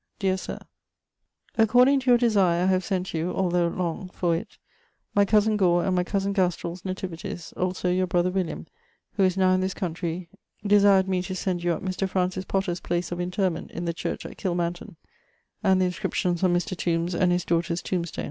Deare 0.17 0.35
Sir[CA], 0.35 0.65
According 1.59 1.99
to 1.99 2.09
your 2.09 2.17
desire 2.17 2.63
I 2.63 2.65
have 2.65 2.83
sent 2.83 3.13
you 3.13 3.31
(although 3.35 3.67
long, 3.67 4.09
for 4.11 4.35
it), 4.35 4.57
my 5.13 5.25
cozen 5.25 5.57
Gore 5.57 5.85
and 5.85 5.95
my 5.95 6.03
cozen 6.03 6.33
Gastrell's 6.33 6.81
nativityes; 6.81 7.53
also 7.55 7.87
your 7.87 8.07
brother 8.07 8.31
William 8.31 8.65
who 9.13 9.23
is 9.23 9.37
now 9.37 9.51
in 9.51 9.61
this 9.61 9.75
countrey 9.75 10.27
desired 10.65 11.07
mee 11.07 11.21
to 11.21 11.35
send 11.35 11.63
you 11.63 11.73
up 11.73 11.83
Mr. 11.83 12.09
Francis 12.09 12.45
Potter's 12.45 12.79
place 12.79 13.11
of 13.11 13.21
interment 13.21 13.69
in 13.69 13.85
the 13.85 13.93
church 13.93 14.25
at 14.25 14.37
Killmanton, 14.37 14.95
and 15.63 15.79
the 15.79 15.85
inscriptions 15.85 16.41
on 16.41 16.51
Mr. 16.51 16.75
Tombs' 16.75 17.13
and 17.13 17.31
his 17.31 17.45
daughter's 17.45 17.83
tombston. 17.83 18.19